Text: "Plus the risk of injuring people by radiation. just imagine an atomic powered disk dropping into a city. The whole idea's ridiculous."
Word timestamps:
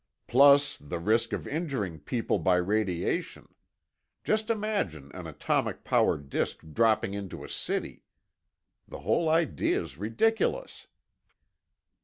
"Plus 0.25 0.77
the 0.77 0.97
risk 0.97 1.31
of 1.31 1.47
injuring 1.47 1.99
people 1.99 2.39
by 2.39 2.55
radiation. 2.55 3.53
just 4.23 4.49
imagine 4.49 5.11
an 5.13 5.27
atomic 5.27 5.83
powered 5.83 6.27
disk 6.27 6.61
dropping 6.73 7.13
into 7.13 7.43
a 7.43 7.49
city. 7.49 8.03
The 8.87 9.01
whole 9.01 9.29
idea's 9.29 9.99
ridiculous." 9.99 10.87